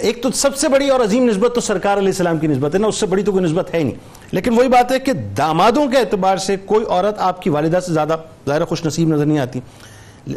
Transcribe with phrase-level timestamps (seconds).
[0.00, 2.78] ایک تو سب سے بڑی اور عظیم نسبت تو سرکار علیہ السلام کی نسبت ہے
[2.80, 3.94] نا اس سے بڑی تو کوئی نسبت ہے نہیں۔
[4.32, 7.92] لیکن وہی بات ہے کہ دامادوں کے اعتبار سے کوئی عورت آپ کی والدہ سے
[7.92, 8.16] زیادہ
[8.48, 9.60] ظاہر خوش نصیب نظر نہیں آتی۔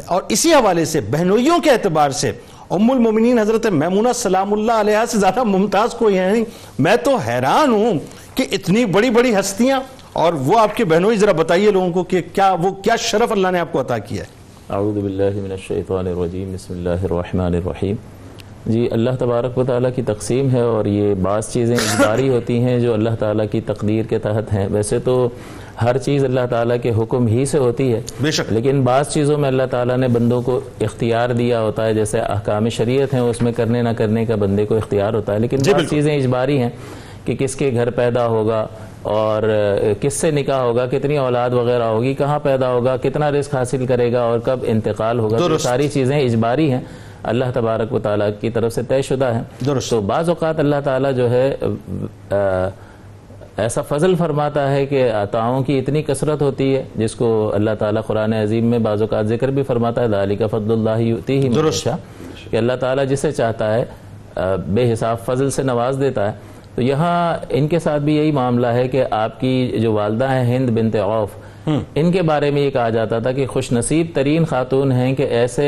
[0.05, 2.31] اور اسی حوالے سے بہنوئیوں کے اعتبار سے
[2.70, 6.44] ام المومنین حضرت میمونہ سلام اللہ علیہ سے زیادہ ممتاز کوئی ہے نہیں۔
[6.79, 7.99] میں تو حیران ہوں
[8.35, 9.79] کہ اتنی بڑی بڑی ہستیاں،
[10.13, 13.51] اور وہ آپ کے بہنوئی ذرا بتائیے لوگوں کو کہ کیا وہ کیا شرف اللہ
[13.51, 14.28] نے آپ کو عطا کیا ہے؟
[14.69, 17.95] اعوذ باللہ من الشیطان الرجیم، بسم اللہ الرحمن الرحیم۔
[18.66, 22.80] جی اللہ تبارک و تعالیٰ کی تقسیم ہے اور یہ بعض چیزیں اجباری ہوتی ہیں
[22.80, 25.30] جو اللہ تعالیٰ کی تقدیر کے تحت ہیں۔ ویسے تو
[25.82, 29.38] ہر چیز اللہ تعالیٰ کے حکم ہی سے ہوتی ہے۔ بے شک۔ لیکن بعض چیزوں
[29.38, 33.42] میں اللہ تعالیٰ نے بندوں کو اختیار دیا ہوتا ہے جیسے احکام شریعت ہیں اس
[33.42, 36.70] میں کرنے نہ کرنے کا بندے کو اختیار ہوتا ہے۔ لیکن بعض چیزیں اجباری ہیں
[37.26, 38.68] کہ کس کے گھر پیدا ہوگا
[39.02, 39.44] اور
[40.02, 44.12] کس سے نکاح ہوگا کتنی اولاد وغیرہ ہوگی کہاں پیدا ہوگا کتنا رزق حاصل کرے
[44.14, 46.82] گا اور کب انتقال ہوگا۔ تو ساری چیزیں اجباری ہیں۔
[47.26, 50.76] اللہ تبارک و تعالیٰ کی طرف سے طے شدہ ہیں۔ درست۔ تو بعض اوقات اللہ
[50.84, 51.56] تعالیٰ جو ہے
[53.58, 58.02] ایسا فضل فرماتا ہے کہ عطاؤں کی اتنی کثرت ہوتی ہے جس کو اللہ تعالیٰ
[58.08, 61.50] قرآن عظیم میں بعض اوقات ذکر بھی فرماتا ہے۔ دالی کا فضل اللہ یؤتی ہی
[61.50, 61.88] درست۔
[62.52, 63.86] کہ اللہ تعالیٰ جسے چاہتا ہے
[64.67, 66.38] بے حساب فضل سے نواز دیتا ہے۔
[66.76, 70.58] تو یہاں ان کے ساتھ بھی یہی معاملہ ہے کہ آپ کی جو والدہ ہیں
[70.58, 71.30] ہند بنت عوف
[71.67, 75.23] ان کے بارے میں یہ کہا جاتا تھا کہ خوش نصیب ترین خاتون ہیں کہ
[75.23, 75.67] ایسے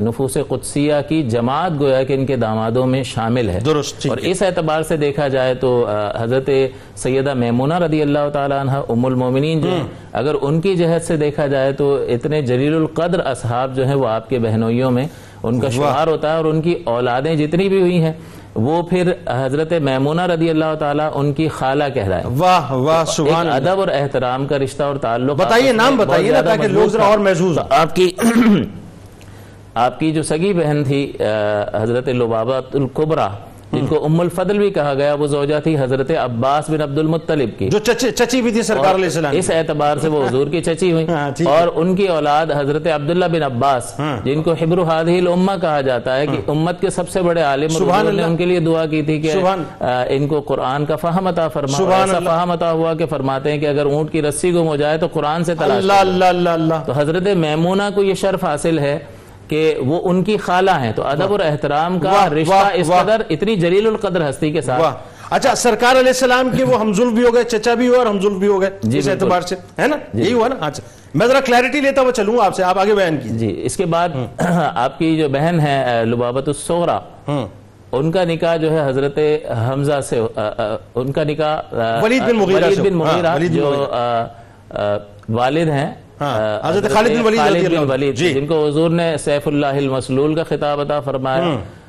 [0.00, 4.42] نفوس قدسیہ کی جماعت گویا کہ ان کے دامادوں میں شامل ہے۔ درست اور اس
[4.42, 5.70] اعتبار سے دیکھا جائے تو
[6.18, 6.50] حضرت
[6.96, 11.16] سیدہ میمونہ رضی اللہ تعالیٰ عنہ ام المومنین جو ہیں اگر ان کی جہت سے
[11.16, 15.06] دیکھا جائے تو اتنے جلیل القدر اصحاب جو ہیں وہ آپ کے بہنوئیوں میں
[15.42, 18.12] ان کا شمار ہوتا ہے اور ان کی اولادیں جتنی بھی ہوئی ہیں
[18.54, 23.80] وہ پھر حضرت میمونہ رضی اللہ تعالیٰ ان کی خالہ کہلائے واہ واہ سبحان ادب
[23.80, 27.58] اور احترام کا رشتہ اور تعلق بتائیے نام بتائیے نا تاکہ لوگ ذرا اور محسوس
[27.70, 28.10] آپ کی
[29.76, 31.02] آپ کی جو سگی بہن تھی
[31.74, 33.28] حضرت لبابت القبرہ
[33.72, 37.58] جن کو ام الفضل بھی کہا گیا وہ زوجہ تھی حضرت عباس بن عبد المطلب
[37.58, 40.92] کی۔ جو چچی بھی تھی سرکار علیہ السلام اس اعتبار سے وہ حضور کی چچی
[40.92, 41.06] ہوئی۔
[41.46, 46.16] اور ان کی اولاد حضرت عبداللہ بن عباس جن کو حبر حادی الامہ کہا جاتا
[46.16, 49.02] ہے کہ امت کے سب سے بڑے عالم حضور نے ان کے لیے دعا کی
[49.02, 49.32] تھی کہ
[50.08, 53.66] ان کو قرآن کا فہم عطا فرما ایسا فہم عطا ہوا کہ فرماتے ہیں کہ
[53.66, 55.84] اگر اونٹ کی رسی گم ہو جائے تو قرآن سے تلاش
[56.86, 58.98] تو حضرت میمونہ کو یہ شرف حاصل ہے
[59.48, 63.56] کہ وہ ان کی خالہ ہیں۔ تو ادب اور احترام کا رشتہ اس قدر اتنی
[63.56, 64.82] جلیل القدر ہستی کے ساتھ۔
[65.30, 68.34] اچھا سرکار علیہ السلام کی وہ ہمزل بھی ہو گئے چچا بھی ہو اور ہمزل
[68.38, 70.82] بھی ہو گئے۔ جی اس اعتبار سے ہے نا؟ یہی ہوا نا؟ اچھا۔
[71.14, 73.86] میں ذرا کلیرٹی لیتا ہوا چلوں آپ سے آپ آگے بیان کی جی اس کے
[73.86, 74.08] بعد
[74.74, 76.98] آپ کی جو بہن ہے لبابت السغرہ
[77.92, 79.18] ان کا نکاح جو ہے حضرت
[79.68, 80.20] حمزہ سے
[80.94, 81.56] ان کا نکاح
[82.02, 82.36] ولید بن
[82.92, 83.86] مغیرہ جو
[85.28, 85.90] والد ہیں۔
[86.64, 90.42] حضرت خالد بن ولید خالد بن ولید جن کو حضور نے سیف اللہ المسلول کا
[90.44, 91.44] خطاب عطا فرمایا۔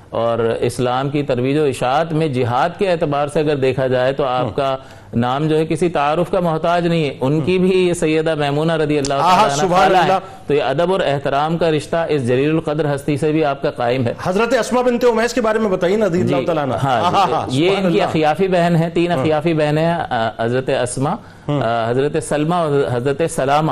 [0.10, 4.24] اور اسلام کی ترویج و اشاعت میں جہاد کے اعتبار سے اگر دیکھا جائے تو
[4.24, 4.78] آپ کا
[5.14, 8.72] نام جو ہے کسی تعارف کا محتاج نہیں ہے۔ ان کی بھی یہ سیدہ میمونہ
[8.72, 10.08] رضی اللہ تعالیٰ ہے۔
[10.48, 13.72] تو یہ ادب اور احترام کا رشتہ اس جلیل القدر ہستی سے بھی آپ کا
[13.72, 17.46] قائم ہے۔ حضرت اسما بنت امیس کے بارے میں بتائیے نا رضی اللہ تعالیٰ ہاں
[17.52, 19.98] یہ ان کی اخیافی بہن ہے تین اخیافی بہنیں ہیں
[20.40, 21.16] حضرت اسما
[21.90, 23.72] حضرت سلمہ اور حضرت سلامہ۔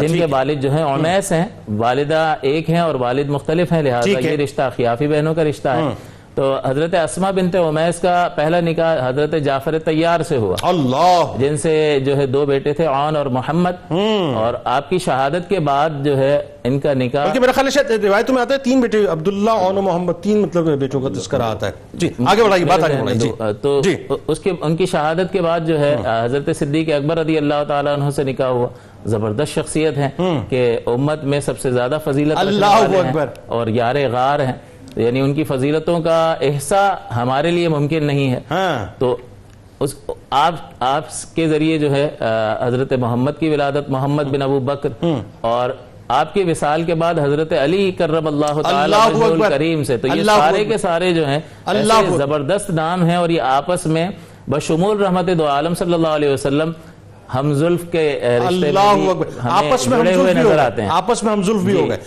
[0.00, 1.44] جن کے والد جو ہیں امیس ہیں
[1.76, 5.82] والدہ ایک ہیں اور والد مختلف ہیں لہٰذا یہ رشتہ اخیافی بہنوں کا رشتہ ہے۔
[6.36, 11.56] تو حضرت اسما بنت امیس کا پہلا نکاح حضرت جعفر تیار سے ہوا۔ اللہ۔ جن
[11.56, 13.92] سے جو ہے دو بیٹے تھے عون اور محمد۔
[14.34, 18.34] اور آپ کی شہادت کے بعد جو ہے ان کا نکاح۔ میرا خیال ہے روایتوں
[18.34, 21.66] میں آتا ہے تین بیٹے عبداللہ عون و محمد تین مطلب بیٹوں کا تذکرہ آتا
[21.66, 23.80] ہے۔ جی آگے بڑھائیے بات آگے بڑھائیے۔ تو
[24.26, 27.92] اس کے ان کی شہادت کے بعد جو ہے حضرت صدیق اکبر رضی اللہ تعالیٰ
[27.92, 28.68] عنہ سے نکاح ہوا۔
[29.04, 30.10] زبردست شخصیت ہیں
[30.48, 34.52] کہ امت میں سب سے زیادہ فضیلت اللہ اکبر۔ اور یار غار ہیں۔
[34.96, 38.40] یعنی ان کی فضیلتوں کا احسا ہمارے لیے ممکن نہیں ہے۔
[38.98, 39.16] تو
[39.80, 39.94] اس
[40.30, 42.08] آپ آپ کے ذریعے جو ہے
[42.60, 44.88] حضرت محمد کی ولادت محمد بن ابو بکر۔
[45.40, 45.70] اور
[46.08, 48.96] آپ کے وصال کے بعد حضرت علی کرم اللہ تعالی
[49.48, 51.40] کریم سے۔ تو یہ سارے کے سارے جو ہیں
[52.16, 54.08] زبردست نام ہیں اور یہ آپس میں
[54.50, 56.72] بشمول رحمت دو عالم صلی اللہ علیہ وسلم
[57.34, 59.04] ہم ظلف کے رشتے میں
[60.90, 61.98] آپس میں ہم ظلف بھی ہو گئے۔